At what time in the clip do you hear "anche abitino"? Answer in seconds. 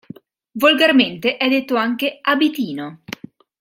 1.75-3.03